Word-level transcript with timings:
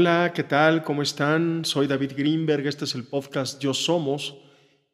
Hola, 0.00 0.32
¿qué 0.32 0.44
tal? 0.44 0.84
¿Cómo 0.84 1.02
están? 1.02 1.64
Soy 1.64 1.88
David 1.88 2.12
Greenberg, 2.16 2.64
este 2.68 2.84
es 2.84 2.94
el 2.94 3.02
podcast 3.02 3.60
Yo 3.60 3.74
Somos 3.74 4.38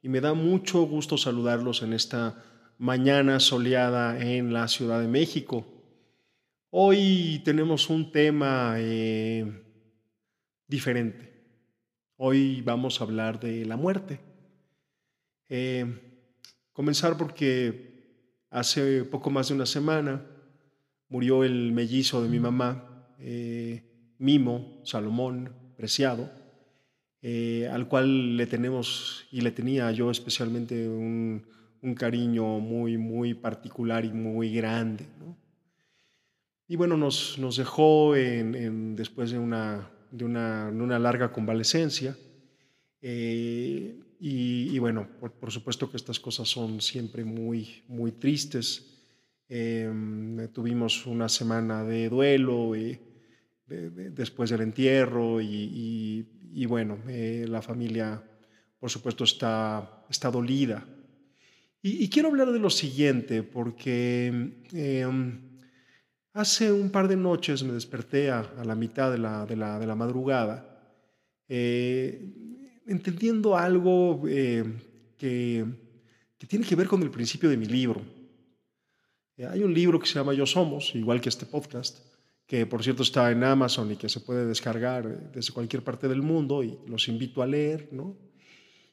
y 0.00 0.08
me 0.08 0.22
da 0.22 0.32
mucho 0.32 0.80
gusto 0.84 1.18
saludarlos 1.18 1.82
en 1.82 1.92
esta 1.92 2.42
mañana 2.78 3.38
soleada 3.38 4.18
en 4.18 4.54
la 4.54 4.66
Ciudad 4.66 5.02
de 5.02 5.08
México. 5.08 5.66
Hoy 6.70 7.42
tenemos 7.44 7.90
un 7.90 8.12
tema 8.12 8.76
eh, 8.78 9.44
diferente. 10.68 11.50
Hoy 12.16 12.62
vamos 12.62 12.98
a 12.98 13.04
hablar 13.04 13.38
de 13.38 13.66
la 13.66 13.76
muerte. 13.76 14.20
Eh, 15.50 15.84
comenzar 16.72 17.18
porque 17.18 18.46
hace 18.48 19.04
poco 19.04 19.28
más 19.28 19.48
de 19.48 19.54
una 19.54 19.66
semana 19.66 20.24
murió 21.10 21.44
el 21.44 21.72
mellizo 21.72 22.22
de 22.22 22.30
mi 22.30 22.40
mamá, 22.40 23.06
eh, 23.18 23.93
Mimo 24.18 24.80
Salomón 24.84 25.50
Preciado, 25.76 26.30
eh, 27.20 27.68
al 27.72 27.88
cual 27.88 28.36
le 28.36 28.46
tenemos 28.46 29.26
y 29.32 29.40
le 29.40 29.50
tenía 29.50 29.90
yo 29.90 30.10
especialmente 30.10 30.88
un, 30.88 31.44
cariño 31.96 32.60
muy, 32.60 32.96
muy 32.96 33.34
particular 33.34 34.04
y 34.04 34.12
muy 34.12 34.54
grande. 34.54 35.06
Y 36.66 36.76
bueno, 36.76 36.96
nos, 36.96 37.38
nos 37.38 37.56
dejó 37.56 38.14
después 38.14 39.30
de 39.30 39.38
una, 39.38 39.90
de, 40.10 40.24
una, 40.24 40.98
larga 40.98 41.30
convalecencia. 41.30 42.16
Eh, 43.02 44.00
y, 44.20 44.78
bueno, 44.78 45.06
por, 45.20 45.52
supuesto 45.52 45.90
que 45.90 45.98
estas 45.98 46.18
cosas 46.18 46.48
son 46.48 46.80
siempre 46.80 47.24
muy, 47.24 47.82
muy 47.88 48.12
tristes. 48.12 49.02
Em, 49.48 50.48
tuvimos 50.48 51.04
una 51.04 51.28
semana 51.28 51.84
de 51.84 52.08
duelo 52.08 52.74
eh, 53.70 54.10
después 54.12 54.50
del 54.50 54.60
entierro 54.60 55.40
y, 55.40 56.66
bueno, 56.66 56.98
eh, 57.08 57.46
la 57.48 57.62
familia, 57.62 58.22
por 58.78 58.90
supuesto, 58.90 59.24
está, 59.24 60.04
está 60.08 60.30
dolida. 60.30 60.86
Y, 61.82 62.08
quiero 62.08 62.28
hablar 62.28 62.50
de 62.50 62.58
lo 62.58 62.70
siguiente, 62.70 63.42
porque 63.42 64.62
em, 64.72 65.60
hace 66.32 66.72
un 66.72 66.90
par 66.90 67.08
de 67.08 67.16
noches 67.16 67.62
me 67.62 67.74
desperté 67.74 68.30
a, 68.30 68.50
la 68.64 68.74
mitad 68.74 69.12
de 69.12 69.18
la, 69.18 69.44
de 69.44 69.56
la, 69.56 69.78
la 69.78 69.94
madrugada, 69.94 70.80
eh, 71.46 72.80
entendiendo 72.86 73.56
algo 73.56 74.22
que, 75.18 75.66
que 76.38 76.46
tiene 76.46 76.64
que 76.64 76.76
ver 76.76 76.86
con 76.86 77.02
el 77.02 77.10
principio 77.10 77.50
de 77.50 77.58
mi 77.58 77.66
libro. 77.66 78.02
Hay 79.50 79.62
un 79.64 79.74
libro 79.74 79.98
que 79.98 80.06
se 80.06 80.14
llama 80.14 80.32
Yo 80.32 80.46
Somos, 80.46 80.94
igual 80.94 81.20
que 81.20 81.28
este 81.28 81.44
podcast, 81.44 82.13
que 82.46 82.66
por 82.66 82.82
cierto 82.82 83.02
está 83.02 83.30
en 83.30 83.42
Amazon 83.42 83.90
y 83.90 83.96
que 83.96 84.08
se 84.08 84.20
puede 84.20 84.46
descargar 84.46 85.32
desde 85.32 85.52
cualquier 85.52 85.82
parte 85.82 86.08
del 86.08 86.22
mundo 86.22 86.62
y 86.62 86.78
los 86.86 87.08
invito 87.08 87.42
a 87.42 87.46
leer, 87.46 87.88
¿no? 87.92 88.16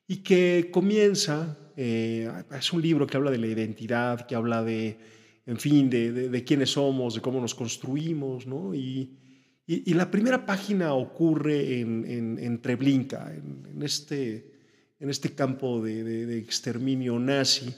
Y 0.08 0.18
que 0.18 0.70
comienza, 0.72 1.58
eh, 1.78 2.30
es 2.58 2.74
un 2.74 2.82
libro 2.82 3.08
que 3.08 3.18
habla 3.18 3.32
de 3.32 3.38
la 3.38 3.48
identidad, 3.48 4.26
que 4.26 4.36
habla 4.36 4.64
de, 4.64 4.98
en 5.46 5.58
fin, 5.58 5.90
de, 5.90 6.12
de, 6.30 6.44
quiénes 6.44 6.72
somos, 6.72 7.16
de 7.16 7.22
cómo 7.22 7.40
nos 7.40 7.56
construimos, 7.56 8.46
¿no? 8.46 8.74
Y, 8.74 9.18
y, 9.66 9.94
la 9.94 10.12
primera 10.12 10.46
página 10.46 10.94
ocurre 10.94 11.80
en, 11.80 12.06
en, 12.06 12.40
en 12.40 12.62
Treblinka, 12.62 13.34
en, 13.34 13.82
este, 13.82 14.52
en 15.00 15.10
este 15.10 15.34
campo 15.34 15.82
de, 15.82 16.04
de 16.04 16.38
exterminio 16.38 17.18
nazi. 17.20 17.74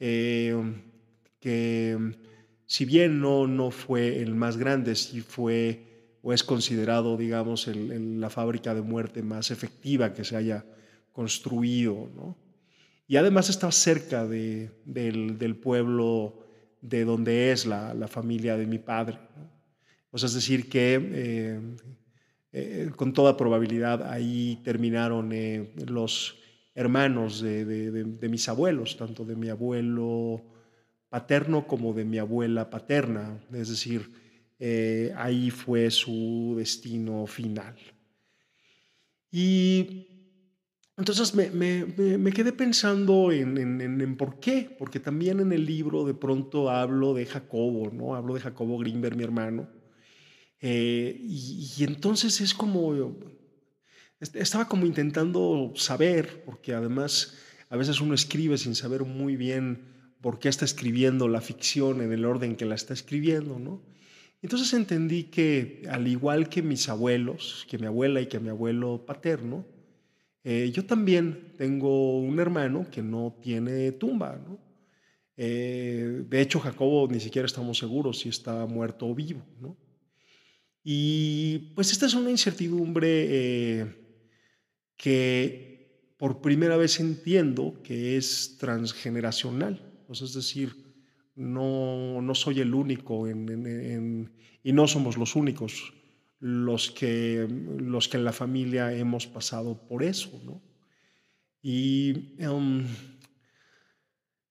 Eh, 0.00 0.56
que 1.40 1.96
si 2.70 2.84
bien 2.84 3.20
no, 3.20 3.48
no 3.48 3.72
fue 3.72 4.22
el 4.22 4.36
más 4.36 4.56
grande, 4.56 4.94
sí 4.94 5.22
fue 5.22 6.16
o 6.22 6.32
es 6.32 6.44
considerado, 6.44 7.16
digamos, 7.16 7.66
la 7.66 8.30
fábrica 8.30 8.76
de 8.76 8.80
muerte 8.80 9.24
más 9.24 9.50
efectiva 9.50 10.14
que 10.14 10.22
se 10.22 10.36
haya 10.36 10.64
construido. 11.10 12.08
¿no? 12.14 12.36
Y 13.08 13.16
además 13.16 13.50
está 13.50 13.72
cerca 13.72 14.24
de, 14.24 14.70
del, 14.84 15.56
pueblo 15.56 16.46
de 16.80 17.04
donde 17.04 17.50
es 17.50 17.66
la, 17.66 17.92
la 17.92 18.06
familia 18.06 18.56
de 18.56 18.66
mi 18.66 18.78
padre. 18.78 19.18
O 20.12 20.18
sea, 20.18 20.28
es 20.28 20.34
decir, 20.34 20.68
que 20.68 20.94
eh, 21.12 21.60
eh, 22.52 22.90
con 22.94 23.12
toda 23.12 23.36
probabilidad 23.36 24.08
ahí 24.08 24.60
terminaron 24.62 25.32
eh, 25.32 25.72
los 25.88 26.38
hermanos 26.76 27.40
de, 27.40 28.28
mis 28.30 28.48
abuelos, 28.48 28.96
tanto 28.96 29.24
de 29.24 29.34
mi 29.34 29.48
abuelo 29.48 30.59
paterno 31.10 31.66
como 31.66 31.92
de 31.92 32.04
mi 32.04 32.18
abuela 32.18 32.70
paterna, 32.70 33.38
es 33.52 33.68
decir, 33.68 34.10
eh, 34.58 35.12
ahí 35.16 35.50
fue 35.50 35.90
su 35.90 36.54
destino 36.56 37.26
final. 37.26 37.76
Y 39.30 40.06
entonces 40.96 41.34
me, 41.34 42.32
quedé 42.32 42.52
pensando 42.52 43.32
en, 43.32 44.16
por 44.16 44.38
qué, 44.38 44.74
porque 44.78 45.00
también 45.00 45.40
en 45.40 45.52
el 45.52 45.66
libro 45.66 46.04
de 46.04 46.14
pronto 46.14 46.70
hablo 46.70 47.12
de 47.14 47.26
Jacobo, 47.26 47.90
¿no? 47.90 48.14
Hablo 48.14 48.34
de 48.34 48.40
Jacobo 48.40 48.78
Grimberg, 48.78 49.16
mi 49.16 49.24
hermano. 49.24 49.68
Eh, 50.60 51.16
y, 51.20 51.70
y, 51.76 51.84
entonces 51.84 52.40
es 52.40 52.52
como, 52.52 53.16
estaba 54.20 54.68
como 54.68 54.84
intentando 54.84 55.72
saber, 55.74 56.44
porque 56.44 56.74
además 56.74 57.34
a 57.70 57.76
veces 57.76 58.00
uno 58.00 58.14
escribe 58.14 58.58
sin 58.58 58.74
saber 58.74 59.04
muy 59.04 59.36
bien 59.36 59.99
por 60.20 60.38
qué 60.38 60.48
está 60.48 60.64
escribiendo 60.64 61.28
la 61.28 61.40
ficción 61.40 62.00
en 62.02 62.12
el 62.12 62.24
orden 62.24 62.56
que 62.56 62.64
la 62.64 62.74
está 62.74 62.94
escribiendo, 62.94 63.58
¿no? 63.58 63.82
Entonces 64.42 64.72
entendí 64.72 65.24
que 65.24 65.82
al 65.90 66.08
igual 66.08 66.48
que 66.48 66.62
mis 66.62 66.88
abuelos, 66.88 67.66
que 67.68 67.78
mi 67.78 67.86
abuela 67.86 68.20
y 68.20 68.26
que 68.26 68.40
mi 68.40 68.48
abuelo 68.48 69.04
paterno, 69.04 69.66
eh, 70.42 70.70
yo 70.74 70.86
también 70.86 71.54
tengo 71.58 72.18
un 72.20 72.40
hermano 72.40 72.86
que 72.90 73.02
no 73.02 73.38
tiene 73.42 73.92
tumba, 73.92 74.36
¿no? 74.36 74.58
Eh, 75.36 76.24
de 76.28 76.40
hecho, 76.40 76.60
Jacobo 76.60 77.08
ni 77.08 77.20
siquiera 77.20 77.46
estamos 77.46 77.78
seguros 77.78 78.18
si 78.20 78.28
está 78.28 78.66
muerto 78.66 79.06
o 79.06 79.14
vivo, 79.14 79.42
¿no? 79.58 79.76
Y 80.82 81.72
pues 81.74 81.92
esta 81.92 82.06
es 82.06 82.14
una 82.14 82.30
incertidumbre 82.30 83.26
eh, 83.28 83.86
que 84.96 86.14
por 86.16 86.40
primera 86.40 86.76
vez 86.76 87.00
entiendo 87.00 87.80
que 87.82 88.16
es 88.16 88.56
transgeneracional. 88.58 89.89
Pues, 90.10 90.22
es 90.22 90.34
decir, 90.34 90.74
no, 91.36 92.20
no 92.20 92.34
soy 92.34 92.58
el 92.58 92.74
único 92.74 93.28
y 93.28 94.72
no 94.72 94.88
somos 94.88 95.16
los 95.16 95.36
únicos 95.36 95.92
los 96.40 96.90
que, 96.90 97.46
los 97.78 98.08
que 98.08 98.16
en 98.16 98.24
la 98.24 98.32
familia 98.32 98.92
hemos 98.92 99.28
pasado 99.28 99.86
por 99.86 100.02
eso. 100.02 100.42
¿no? 100.44 100.60
Y, 101.62 102.34
em, 102.38 102.84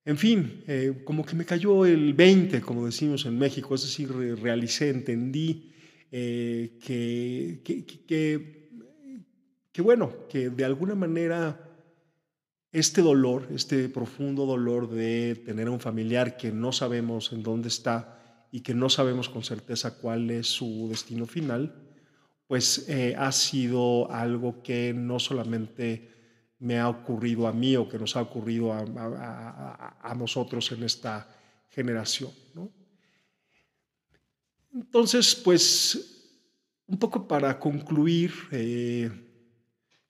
en 0.06 0.18
fin, 0.18 0.64
eh, 0.66 1.02
como 1.04 1.26
que 1.26 1.36
me 1.36 1.44
cayó 1.44 1.86
el 1.86 2.14
20, 2.14 2.62
como 2.62 2.86
decimos 2.86 3.26
en 3.26 3.38
México, 3.38 3.76
es 3.76 3.82
decir, 3.82 4.10
realicé, 4.42 4.92
entendí 4.92 5.74
eh, 6.10 6.80
que, 6.82 7.62
que, 9.74 9.82
bueno, 9.82 10.26
que 10.30 10.52
de 10.52 10.64
alguna 10.64 10.96
manera 10.96 11.69
este 12.72 13.02
dolor, 13.02 13.48
este 13.54 13.90
profundo 13.90 14.46
dolor 14.46 14.90
de 14.90 15.36
tener 15.46 15.70
un 15.70 15.80
familiar 15.80 16.38
que 16.38 16.52
no 16.52 16.72
sabemos 16.72 17.34
en 17.34 17.42
dónde 17.42 17.68
está 17.68 18.48
y 18.52 18.62
que 18.62 18.74
no 18.74 18.90
sabemos 18.90 19.30
con 19.30 19.44
certeza 19.44 19.98
cuál 20.00 20.30
es 20.30 20.48
su 20.48 20.88
destino 20.90 21.26
final, 21.26 21.74
pues 22.48 22.86
eh, 22.90 23.16
ha 23.18 23.32
sido 23.32 24.12
algo 24.12 24.62
que 24.62 24.94
no 24.94 25.20
solamente 25.20 26.10
me 26.60 26.80
ha 26.80 26.90
ocurrido 26.90 27.48
a 27.48 27.54
mí 27.54 27.76
o 27.76 27.88
que 27.88 27.98
nos 27.98 28.16
ha 28.16 28.22
ocurrido 28.22 28.74
a, 28.74 30.16
nosotros 30.18 30.72
en 30.72 30.84
esta 30.84 31.28
generación. 31.70 32.32
Entonces, 34.74 35.36
pues, 35.36 36.42
un 36.86 36.98
poco 36.98 37.28
para 37.28 37.58
concluir, 37.60 38.34
eh, 38.52 39.29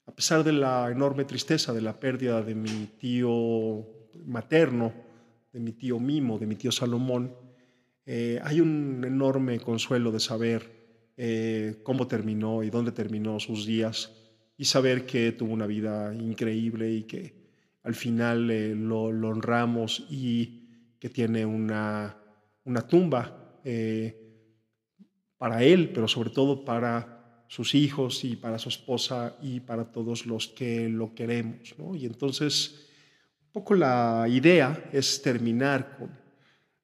a 0.10 0.16
pesar 0.16 0.44
de 0.44 0.54
la 0.54 0.90
enorme 0.90 1.24
tristeza 1.24 1.72
de 1.72 1.82
la 1.82 2.00
pérdida 2.00 2.42
de 2.42 2.56
mi 2.56 2.88
tío 2.98 3.86
materno, 4.26 4.92
de 5.54 5.60
mi 5.60 5.72
tío 5.74 6.00
Mimo, 6.00 6.40
de 6.40 6.48
mi 6.48 6.56
tío 6.56 6.72
Salomón, 6.72 7.36
eh, 8.08 8.40
hay 8.44 8.60
un 8.60 9.04
enorme 9.06 9.60
consuelo 9.60 10.12
de 10.12 10.20
saber 10.20 11.12
eh, 11.16 11.82
cómo 11.84 12.08
terminó 12.08 12.64
y 12.64 12.72
dónde 12.72 12.92
terminó 12.92 13.40
sus 13.40 13.68
días 13.68 14.12
y 14.58 14.66
saber 14.66 15.06
que 15.06 15.32
tuvo 15.32 15.54
una 15.54 15.68
vida 15.68 16.12
increíble 16.16 16.92
y 16.92 17.04
que 17.04 17.36
al 17.84 17.94
final 17.94 18.50
eh, 18.50 18.74
lo, 18.74 19.04
honramos 19.04 20.08
y 20.10 20.96
que 21.00 21.10
tiene 21.10 21.46
una, 21.46 22.18
una 22.64 22.82
tumba 22.82 23.62
para 25.38 25.64
él, 25.64 25.92
pero 25.94 26.08
sobre 26.08 26.32
todo 26.32 26.66
para 26.66 27.19
sus 27.50 27.74
hijos 27.74 28.24
y 28.24 28.36
para 28.36 28.60
su 28.60 28.70
esposa 28.70 29.36
y 29.42 29.60
para 29.60 29.92
todos 29.92 30.28
los 30.28 30.48
que 30.48 30.88
lo 30.88 31.16
queremos. 31.16 31.74
Y 31.96 32.06
entonces, 32.06 32.88
un 33.48 33.52
poco 33.52 33.74
la 33.74 34.28
idea 34.30 34.88
es 34.94 35.20
terminar 35.24 35.98
con, 35.98 36.12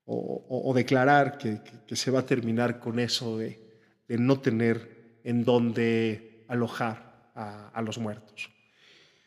o, 0.07 0.73
declarar 0.75 1.37
que, 1.37 1.61
se 1.95 2.09
va 2.09 2.21
a 2.21 2.25
terminar 2.25 2.79
con 2.79 2.99
eso 2.99 3.37
de, 3.37 3.59
no 4.07 4.39
tener 4.39 5.19
en 5.23 5.43
donde 5.43 6.43
alojar 6.47 7.31
a, 7.35 7.81
los 7.83 7.99
muertos. 7.99 8.49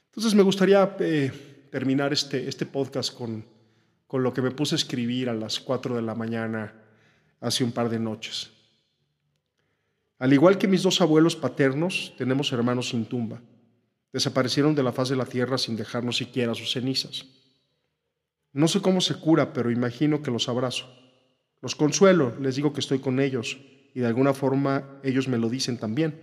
Entonces 0.06 0.34
me 0.34 0.42
gustaría 0.42 0.96
eh, 0.98 1.30
terminar 1.70 2.12
este, 2.12 2.48
este 2.48 2.66
podcast 2.66 3.14
con, 3.14 3.46
con 4.08 4.24
lo 4.24 4.34
que 4.34 4.42
me 4.42 4.50
puse 4.50 4.74
a 4.74 4.76
escribir 4.76 5.28
a 5.28 5.34
las 5.34 5.60
4 5.60 5.94
de 5.94 6.02
la 6.02 6.16
mañana 6.16 6.74
hace 7.40 7.62
un 7.62 7.70
par 7.70 7.88
de 7.88 8.00
noches. 8.00 8.57
Al 10.18 10.32
igual 10.32 10.58
que 10.58 10.68
mis 10.68 10.82
dos 10.82 11.00
abuelos 11.00 11.36
paternos, 11.36 12.14
tenemos 12.18 12.52
hermanos 12.52 12.88
sin 12.88 13.06
tumba. 13.06 13.40
Desaparecieron 14.12 14.74
de 14.74 14.82
la 14.82 14.92
faz 14.92 15.08
de 15.08 15.16
la 15.16 15.26
tierra 15.26 15.58
sin 15.58 15.76
dejarnos 15.76 16.16
siquiera 16.16 16.54
sus 16.54 16.72
cenizas. 16.72 17.26
No 18.52 18.66
sé 18.66 18.80
cómo 18.80 19.00
se 19.00 19.14
cura, 19.14 19.52
pero 19.52 19.70
imagino 19.70 20.22
que 20.22 20.30
los 20.30 20.48
abrazo. 20.48 20.86
Los 21.60 21.76
consuelo, 21.76 22.36
les 22.40 22.56
digo 22.56 22.72
que 22.72 22.80
estoy 22.80 22.98
con 22.98 23.20
ellos 23.20 23.58
y 23.94 24.00
de 24.00 24.06
alguna 24.06 24.34
forma 24.34 25.00
ellos 25.02 25.28
me 25.28 25.38
lo 25.38 25.48
dicen 25.48 25.78
también. 25.78 26.20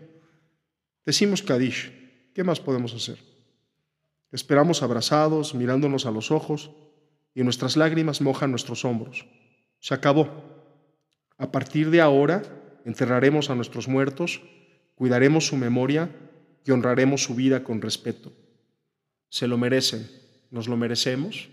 Decimos 1.06 1.42
Kadish, 1.42 1.92
¿qué 2.34 2.44
más 2.44 2.60
podemos 2.60 2.94
hacer? 2.94 3.20
Esperamos 4.32 4.82
abrazados, 4.82 5.54
mirándonos 5.56 6.06
a 6.06 6.12
los 6.12 6.32
ojos, 6.32 6.72
y 7.34 7.44
nuestras 7.44 7.78
lágrimas 7.78 8.22
mojan 8.22 8.50
nuestros 8.50 8.84
hombros. 8.86 9.26
Se 9.80 9.94
acabó. 9.94 10.30
A 11.38 11.52
partir 11.52 11.90
de 11.90 12.02
ahora, 12.02 12.42
enterraremos 12.86 13.50
a 13.50 13.56
nuestros 13.56 13.88
muertos, 13.88 14.42
cuidaremos 14.96 15.48
su 15.48 15.58
memoria 15.58 16.10
y 16.66 16.72
honraremos 16.72 17.24
su 17.24 17.36
vida 17.36 17.64
con 17.64 17.82
respeto. 17.82 18.32
Se 19.30 19.48
lo 19.48 19.58
merecen, 19.58 20.10
nos 20.52 20.68
lo 20.68 20.78
merecemos. 20.78 21.50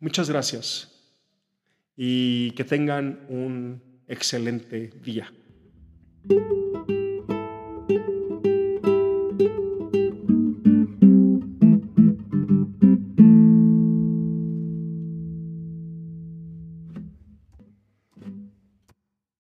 Muchas 0.00 0.28
gracias 0.28 0.92
y 1.96 2.52
que 2.52 2.64
tengan 2.64 3.26
un 3.28 3.82
excelente 4.06 4.92
día. 5.02 5.32